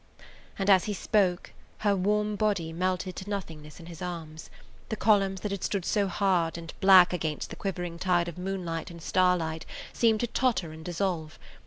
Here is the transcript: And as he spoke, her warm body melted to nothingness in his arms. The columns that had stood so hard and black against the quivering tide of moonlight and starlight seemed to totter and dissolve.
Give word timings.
And 0.57 0.67
as 0.67 0.85
he 0.85 0.95
spoke, 0.95 1.53
her 1.85 1.95
warm 1.95 2.35
body 2.35 2.73
melted 2.73 3.15
to 3.17 3.29
nothingness 3.29 3.79
in 3.79 3.85
his 3.85 4.01
arms. 4.01 4.49
The 4.89 4.95
columns 4.95 5.41
that 5.41 5.51
had 5.51 5.63
stood 5.63 5.85
so 5.85 6.07
hard 6.07 6.57
and 6.57 6.73
black 6.81 7.13
against 7.13 7.51
the 7.51 7.55
quivering 7.55 7.99
tide 7.99 8.27
of 8.27 8.35
moonlight 8.35 8.89
and 8.89 8.99
starlight 8.99 9.63
seemed 9.93 10.21
to 10.21 10.25
totter 10.25 10.71
and 10.71 10.83
dissolve. 10.83 11.37